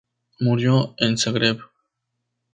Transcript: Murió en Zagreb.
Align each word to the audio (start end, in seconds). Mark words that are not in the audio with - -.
Murió 0.39 0.95
en 0.97 1.15
Zagreb. 1.15 1.59